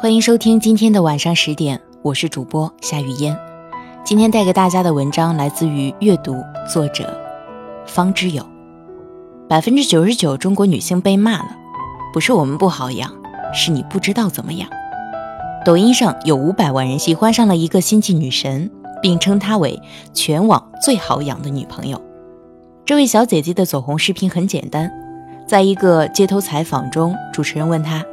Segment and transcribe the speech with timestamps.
[0.00, 3.36] 欢迎收听今天的晚上十点，我是主播夏雨嫣。
[4.04, 6.36] 今天带给大家的文章来自于阅读，
[6.72, 7.20] 作者
[7.84, 8.46] 方知友。
[9.48, 11.48] 百分之九十九中国女性被骂了，
[12.12, 13.12] 不是我们不好养，
[13.52, 14.70] 是你不知道怎么养。
[15.64, 18.70] 抖音上有五百万人喜欢上了一个心机女神，
[19.02, 19.82] 并称她为
[20.14, 22.00] 全网最好养的女朋友。
[22.86, 24.92] 这位小姐姐的走红视频很简单，
[25.44, 28.04] 在一个街头采访中，主持人问她。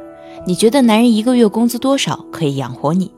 [0.48, 3.10] 你觉得男人一个月工资多少可以养活你？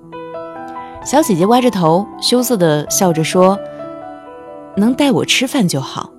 [1.05, 3.59] 小姐姐歪着头，羞涩的笑着说
[4.79, 6.11] ：“能带我吃饭就好。”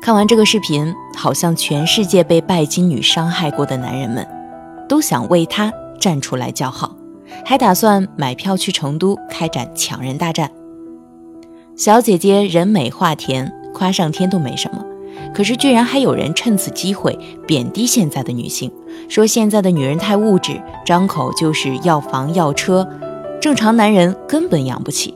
[0.00, 4.26] 看完这个视频，好像全世界被拜金女伤害过的男人们，
[4.88, 6.96] 都想为她站出来叫好，
[7.44, 10.50] 还打算买票去成都开展抢人大战。
[11.76, 14.82] 小姐姐人美话甜，夸上天都没什么。
[15.34, 18.72] 可是，居然还有人趁此机会贬低现在的女性，
[19.08, 22.88] 说现在的女人太物质，张口就是要房要车，
[23.40, 25.14] 正常男人根本养不起。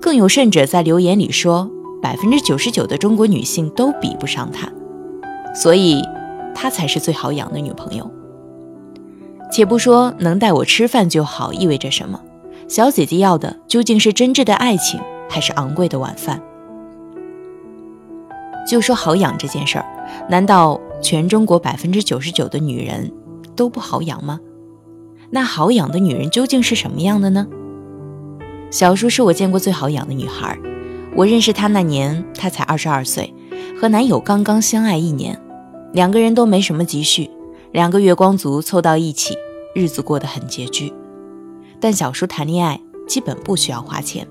[0.00, 1.68] 更有甚者在留言里说，
[2.02, 4.70] 百分之九十九的中国女性都比不上他，
[5.54, 6.02] 所以
[6.54, 8.10] 他才是最好养的女朋友。
[9.50, 12.20] 且不说能带我吃饭就好意味着什么，
[12.68, 16.40] 小姐姐要的究竟是真挚的爱情，还是昂贵的晚饭？
[18.66, 19.84] 就说好养这件事儿，
[20.28, 23.12] 难道全中国百分之九十九的女人
[23.54, 24.40] 都不好养吗？
[25.30, 27.46] 那好养的女人究竟是什么样的呢？
[28.70, 30.58] 小叔是我见过最好养的女孩，
[31.14, 33.32] 我认识她那年，她才二十二岁，
[33.80, 35.38] 和男友刚刚相爱一年，
[35.92, 37.30] 两个人都没什么积蓄，
[37.72, 39.34] 两个月光族凑到一起，
[39.74, 40.92] 日子过得很拮据。
[41.80, 44.26] 但小叔谈恋爱基本不需要花钱。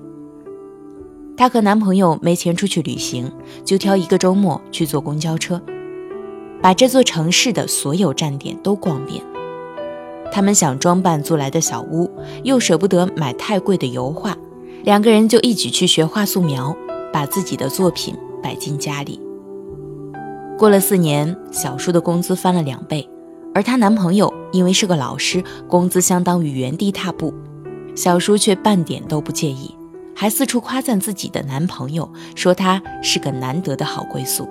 [1.36, 3.30] 她和男朋友没钱出去旅行，
[3.64, 5.60] 就挑一个周末去坐公交车，
[6.62, 9.22] 把这座城市的所有站点都逛遍。
[10.32, 12.10] 他们想装扮租来的小屋，
[12.42, 14.36] 又舍不得买太贵的油画，
[14.82, 16.76] 两个人就一起去学画素描，
[17.12, 19.20] 把自己的作品摆进家里。
[20.56, 23.08] 过了四年，小叔的工资翻了两倍，
[23.54, 27.34] 而她男朋友因为是个老师，工资相当于原地踏步，
[27.96, 29.74] 小叔却半点都不介意。
[30.14, 34.48] 还四处夸赞自己的男朋友，说他是个难得的好归宿。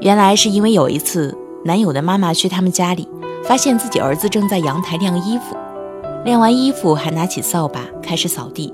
[0.00, 3.06] 原来是因为有一次，男友的妈妈去他们家里，
[3.44, 5.56] 发现自己儿子正在阳台晾衣服，
[6.24, 8.72] 晾完衣服还拿起扫把开始扫地。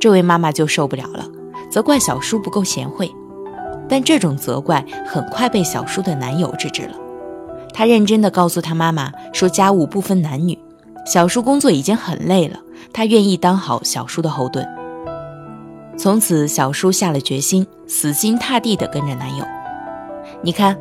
[0.00, 1.24] 这位妈妈就受不了了，
[1.70, 3.10] 责怪小叔不够贤惠。
[3.88, 6.94] 但这种责怪很快被小叔的男友制止了。
[7.72, 10.58] 他认真地告诉他妈妈说：“家务不分男女，
[11.04, 12.58] 小叔工作已经很累了。”
[12.92, 14.66] 她愿意当好小叔的后盾。
[15.98, 19.44] 从此，小叔下了决心，死心塌地地跟着男友。
[20.42, 20.78] 你看，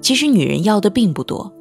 [0.00, 1.52] 其实女人要的并不多，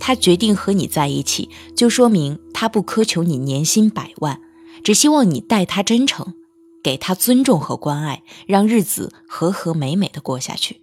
[0.00, 4.40] 她决定和你在一起，就说明她不苛求你年薪百万，
[4.82, 6.34] 只希望你待她真诚，
[6.82, 10.80] 给她尊重和关爱，让日子和和美美的过下去。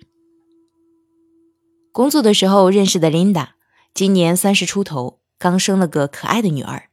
[1.92, 3.56] 工作的时候认识的琳达，
[3.94, 6.90] 今年三十出头，刚生了个可爱的女儿。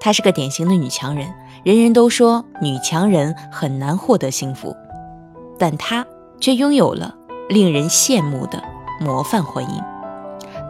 [0.00, 4.74] 她是个典型的女强人，人人都说女强人很难获得幸福，
[5.58, 6.04] 但她
[6.40, 7.14] 却拥有了
[7.50, 8.62] 令人羡慕的
[8.98, 9.84] 模范婚姻。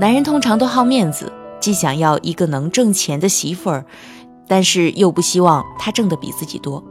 [0.00, 3.84] 男人通常都好面子，既想要一个能挣钱的媳妇儿，
[4.48, 6.82] 但是又不希望她挣得比自己多。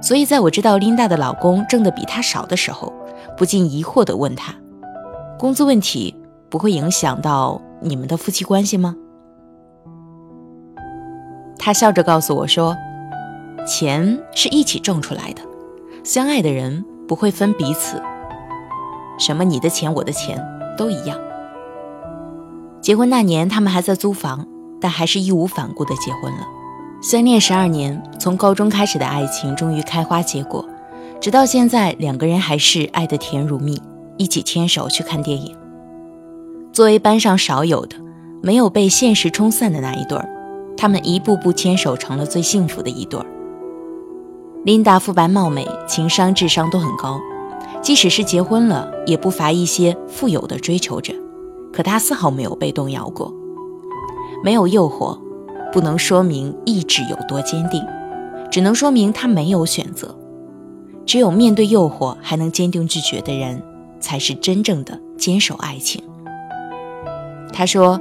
[0.00, 2.90] 所以，在我知道琳达的老公挣得比她少的时候，
[3.36, 4.54] 不禁疑惑地问她：
[5.38, 6.16] 工资问题
[6.48, 8.96] 不会影响到你们的夫妻关系吗？
[11.64, 12.76] 他笑着告诉我说
[13.64, 15.42] ：“钱是一起挣出来的，
[16.02, 18.02] 相爱的人不会分彼此，
[19.16, 20.44] 什么你的钱我的钱
[20.76, 21.16] 都一样。”
[22.82, 24.44] 结婚那年，他们还在租房，
[24.80, 26.48] 但还是义无反顾的结婚了。
[27.00, 30.68] 相恋十二年，从高中开始的爱情终于开花结果，
[31.20, 33.80] 直到现在，两个人还是爱得甜如蜜，
[34.16, 35.56] 一起牵手去看电影。
[36.72, 37.94] 作为班上少有的
[38.42, 40.28] 没有被现实冲散的那一对儿。
[40.82, 43.26] 他们一步步牵手，成了最幸福的一对儿。
[44.64, 47.20] 琳达肤白貌美，情商智商都很高，
[47.80, 51.14] 即使是结婚了，也不乏一些富有的追求者。
[51.72, 53.32] 可她丝毫没有被动摇过，
[54.42, 55.16] 没有诱惑，
[55.72, 57.80] 不能说明意志有多坚定，
[58.50, 60.12] 只能说明她没有选择。
[61.06, 63.62] 只有面对诱惑还能坚定拒绝的人，
[64.00, 66.02] 才是真正的坚守爱情。
[67.52, 68.00] 她说：“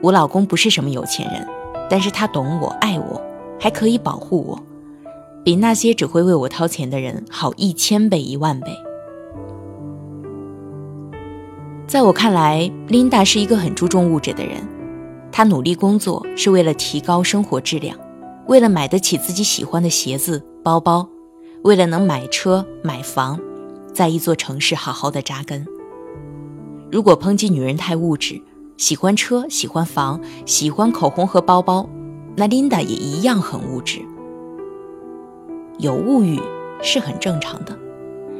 [0.00, 1.44] 我老公不是什么有钱人。”
[1.92, 3.20] 但是他懂我，爱我，
[3.60, 4.58] 还可以保护我，
[5.44, 8.74] 比那些只会为我掏钱的人好一千倍、一万倍。
[11.86, 14.56] 在我看来，琳达是一个很注重物质的人。
[15.30, 17.94] 她努力工作是为了提高生活质量，
[18.46, 21.06] 为了买得起自己喜欢的鞋子、包包，
[21.62, 23.38] 为了能买车买房，
[23.92, 25.66] 在一座城市好好的扎根。
[26.90, 28.40] 如果抨击女人太物质，
[28.82, 31.88] 喜欢车、喜欢房、喜欢口红和包包，
[32.34, 34.00] 那琳达也一样很物质。
[35.78, 36.40] 有物欲
[36.82, 37.78] 是很正常的，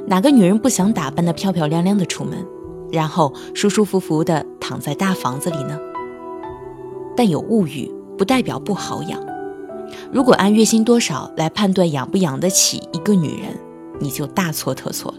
[0.04, 2.44] 哪个女人不想打扮的漂漂亮亮的出门，
[2.90, 5.78] 然后舒舒服服的躺在大房子里呢？
[7.16, 9.24] 但有物欲不代表不好养。
[10.10, 13.56] 如果按月薪多少来判断养不养得起一个女人，
[14.00, 15.18] 你就大错特错了。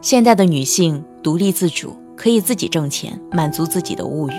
[0.00, 4.32] 现代的女性独立自主，可以自己挣钱，满足自己的物欲，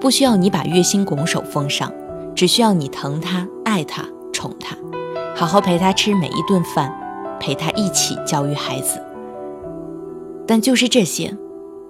[0.00, 1.92] 不需要你把月薪拱手奉上，
[2.34, 4.76] 只需要你疼她、爱她、宠她，
[5.34, 6.92] 好好陪她吃每一顿饭，
[7.40, 9.02] 陪她一起教育孩子。
[10.46, 11.36] 但就是这些，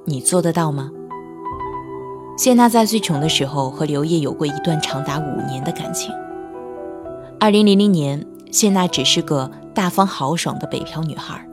[0.07, 0.91] 你做得到吗？
[2.37, 6.11] 谢娜在最穷的时候和刘烨有过一段长达五年的感情。
[7.39, 11.47] 二零零零年，谢娜只是个大方豪爽的北漂女孩，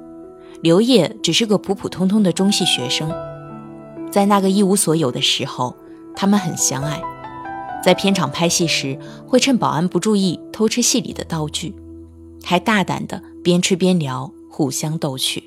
[0.62, 3.12] 刘烨只是个普普通通的中戏学生。
[4.12, 5.75] 在那个一无所有的时候，
[6.16, 7.02] 他们很相爱，
[7.84, 8.98] 在片场拍戏时
[9.28, 11.75] 会趁保安不注意偷吃戏里的道具，
[12.44, 15.44] 还大胆的边吃边聊，互相逗趣。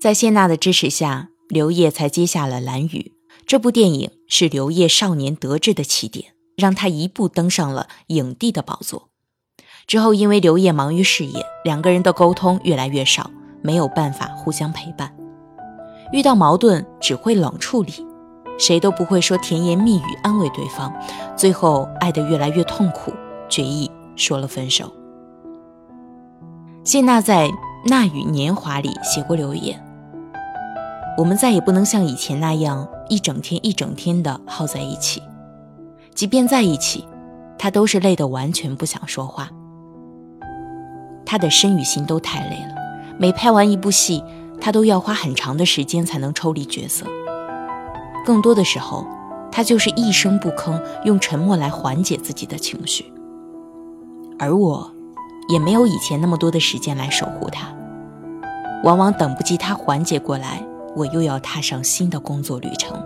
[0.00, 1.28] 在谢娜的支持下。
[1.48, 3.12] 刘烨才接下了《蓝雨》
[3.44, 9.10] 这部电影，是刘烨少年得志的起点，让他一步登上了影帝的宝座。
[9.86, 13.30] 之后，因为刘烨忙于事业，两个人的沟通越来越少，
[13.60, 15.14] 没有办法互相陪伴。
[16.12, 17.92] 遇到矛盾只会冷处理，
[18.58, 20.92] 谁都不会说甜言蜜语安慰对方。
[21.34, 23.12] 最后，爱得越来越痛苦，
[23.48, 24.92] 决意说了分手。
[26.84, 27.48] 谢娜在
[27.86, 29.82] 《那与年华》里写过留言。
[31.16, 35.22] 我们再也不能像以前那样一整天一整天的耗在一起，
[36.14, 37.06] 即便在一起，
[37.58, 39.48] 他都是累得完全不想说话。
[41.24, 42.74] 他的身与心都太累了，
[43.18, 44.22] 每拍完一部戏，
[44.64, 47.04] 他都要花很长的时间才能抽离角色。
[48.24, 49.04] 更多的时候，
[49.50, 53.12] 他就是一声不吭，用沉默来缓解自己的情绪。
[54.38, 54.88] 而我，
[55.48, 57.74] 也没有以前那么多的时间来守护他，
[58.84, 60.64] 往往等不及他缓解过来。
[60.94, 62.96] 我又要踏上新的工作旅程。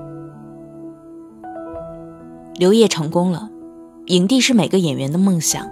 [2.56, 3.48] 刘烨成功了，
[4.06, 5.66] 影帝是每个演员的梦想，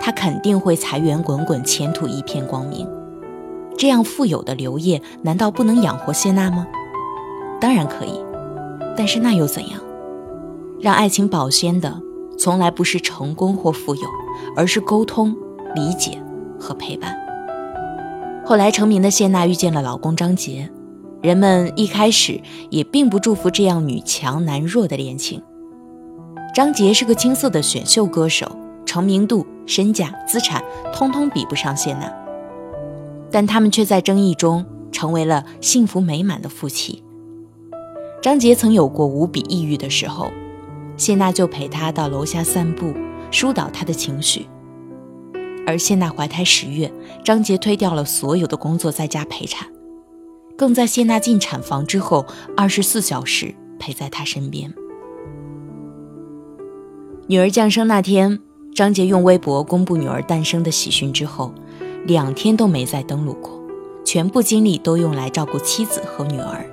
[0.00, 2.86] 他肯定会财源滚滚，前途一片光明。
[3.78, 6.66] 这样富有的刘烨，难道不能养活谢娜吗？
[7.60, 8.20] 当然可以，
[8.96, 9.80] 但是那又怎样？
[10.80, 12.02] 让爱情保鲜的，
[12.36, 14.02] 从来不是成功或富有，
[14.56, 15.32] 而是沟通、
[15.76, 16.20] 理解
[16.58, 17.16] 和陪伴。
[18.44, 20.68] 后来成名的谢娜遇见了老公张杰。
[21.22, 22.40] 人们一开始
[22.70, 25.40] 也并不祝福这样女强男弱的恋情。
[26.52, 28.50] 张杰是个青涩的选秀歌手，
[28.84, 32.12] 成名度、身价、资产通通比不上谢娜，
[33.30, 37.02] 但他们却在争议中成为了幸福美满的夫妻。
[38.20, 40.30] 张杰曾有过无比抑郁的时候，
[40.96, 42.92] 谢娜就陪他到楼下散步，
[43.30, 44.46] 疏导他的情绪。
[45.66, 46.90] 而谢娜怀胎十月，
[47.22, 49.68] 张杰推掉了所有的工作，在家陪产。
[50.56, 54.74] 更在谢娜进产房之后，二十四小时陪在她身边。
[57.28, 58.40] 女儿降生那天，
[58.74, 61.52] 张杰用微博公布女儿诞生的喜讯之后，
[62.06, 63.60] 两天都没再登录过，
[64.04, 66.64] 全部精力都用来照顾妻子和女儿。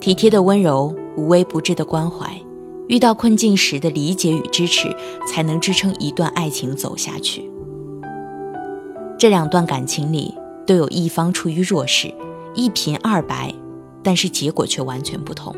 [0.00, 2.40] 体贴的温柔，无微不至的关怀，
[2.88, 4.94] 遇到困境时的理解与支持，
[5.28, 7.50] 才能支撑一段爱情走下去。
[9.18, 10.34] 这两段感情里。
[10.66, 12.10] 都有一方处于弱势，
[12.54, 13.52] 一贫二白，
[14.02, 15.54] 但是结果却完全不同。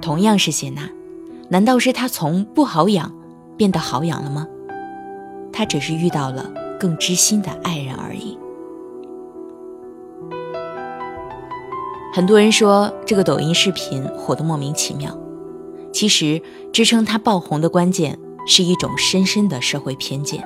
[0.00, 0.90] 同样是谢娜，
[1.48, 3.14] 难道是她从不好养
[3.56, 4.48] 变得好养了吗？
[5.52, 6.52] 她只是遇到了
[6.82, 8.36] 更知心的爱人而已。
[12.12, 15.16] 很多人说这个抖音视频火得莫名其妙，
[15.92, 20.44] 其实支撑它爆红的关键是一种深深的社会偏见：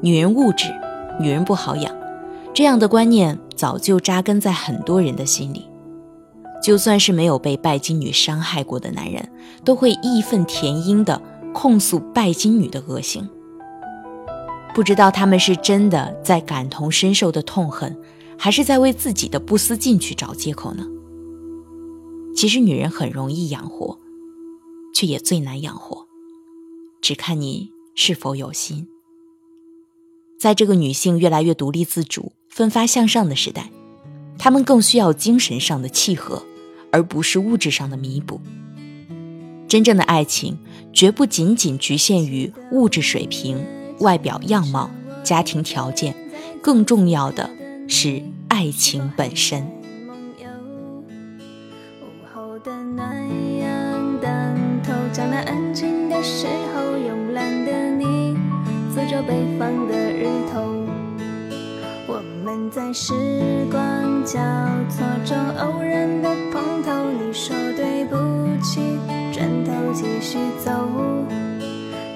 [0.00, 0.66] 女人物质，
[1.20, 1.94] 女人不好养。
[2.52, 5.68] 这样的观念早就扎根在很多人的心里，
[6.60, 9.30] 就算是没有被拜金女伤害过的男人，
[9.64, 11.22] 都会义愤填膺地
[11.54, 13.28] 控诉拜金女的恶行。
[14.76, 17.96] 不知道他们是真的在感同身受的痛恨，
[18.38, 20.86] 还是在为自己的不思进取找借口呢？
[22.36, 23.98] 其实女人很容易养活，
[24.94, 26.06] 却也最难养活，
[27.00, 28.86] 只看你是否有心。
[30.38, 33.70] 在这个女性越来越独立自主、奋发向上的时代，
[34.38, 36.44] 她们更需要精神上的契合，
[36.92, 38.42] 而不是物质上的弥补。
[39.66, 40.58] 真正的爱情
[40.92, 43.64] 绝不仅仅局限于物质水平、
[44.00, 44.90] 外表样貌、
[45.24, 46.14] 家庭条件，
[46.62, 47.48] 更重要的
[47.88, 49.62] 是爱情本身。
[50.06, 50.46] 梦游，
[52.02, 53.26] 午后的暖
[53.58, 54.32] 阳当
[54.82, 58.36] 头，江南安静的时候，慵懒的你，
[58.94, 60.60] 苏州北方的日头，
[62.06, 63.14] 我们在时
[63.70, 63.80] 光
[64.24, 64.38] 交
[64.90, 66.92] 错中偶然的碰头。
[67.10, 68.16] 你说对不
[68.62, 68.80] 起，
[69.32, 70.70] 转头继续走。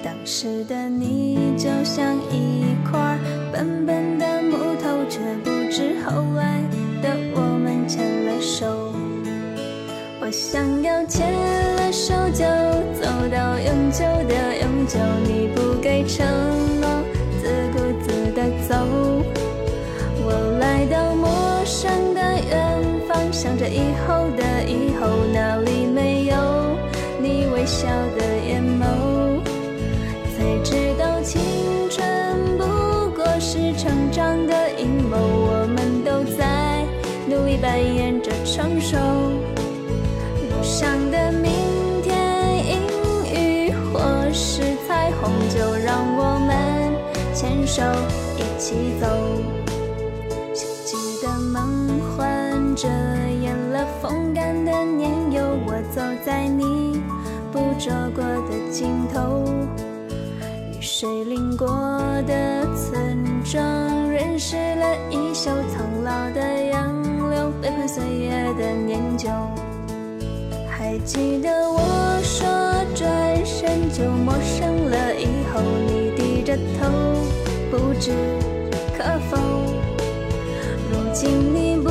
[0.03, 3.19] 当时的你就像一块
[3.51, 6.59] 笨笨的木头，却不知后来
[7.03, 8.91] 的我们牵了手。
[10.19, 11.31] 我想要牵
[11.75, 12.45] 了手就
[12.99, 16.25] 走到永久的永久，你不给承
[16.81, 16.89] 诺。
[17.39, 18.75] 自顾自的走，
[20.25, 22.57] 我来到陌生的远
[23.07, 24.20] 方，想着以后
[47.71, 47.81] 手
[48.37, 48.41] 一。
[48.61, 49.07] 起走，
[50.53, 52.87] 想记得梦幻着
[53.41, 57.01] 演了风干的年幼，我走在你
[57.51, 59.43] 捕捉过的尽头，
[60.71, 61.67] 雨水淋过
[62.27, 63.63] 的村庄，
[64.11, 69.27] 认识了一宿苍老的杨柳，背叛岁月的年久。
[70.69, 71.79] 还记得我
[72.21, 72.47] 说
[72.93, 76.00] 转身就陌生了，以后你，
[78.01, 78.11] 知。
[78.97, 79.37] 可否？
[80.89, 81.89] 如今你不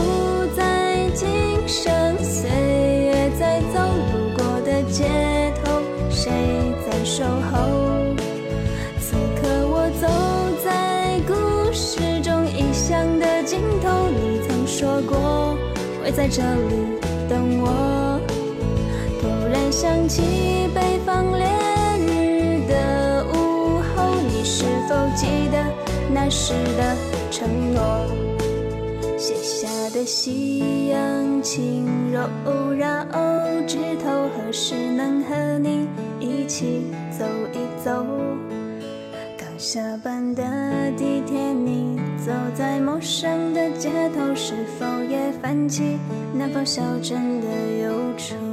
[0.56, 1.28] 在，今
[1.68, 5.04] 生岁月在走，路过的街
[5.64, 6.30] 头，谁
[6.84, 7.58] 在守候？
[9.00, 10.08] 此刻我走
[10.64, 15.56] 在故事中异乡的尽头，你曾说过
[16.02, 16.98] 会在这里
[17.28, 18.20] 等我。
[19.20, 21.46] 突然想起北方烈
[21.98, 25.69] 日的午后，你是否记得？
[26.22, 26.94] 那时的
[27.30, 28.06] 承诺，
[29.16, 33.06] 写下的夕阳轻柔绕
[33.66, 35.88] 枝头，何时能和你
[36.20, 37.24] 一起走
[37.54, 38.04] 一走？
[39.38, 40.42] 刚下班的
[40.94, 45.98] 地铁，你走在陌生的街头，是否也泛起
[46.34, 47.46] 南方小镇的
[47.82, 48.49] 忧愁？